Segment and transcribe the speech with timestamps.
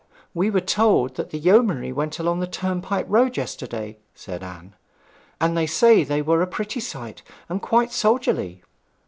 [0.33, 4.73] 'We were told that the yeomanry went along the turnpike road yesterday,' said Anne;
[5.39, 8.63] 'and they say that they were a pretty sight, and quite soldierly.'